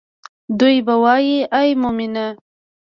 دوي 0.59 0.77
به 0.85 0.95
وائي 1.03 1.35
اے 1.55 1.65
مومنه! 1.81 2.25